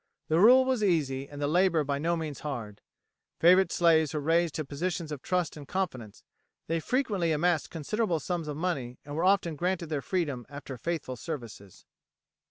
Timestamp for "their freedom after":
9.89-10.75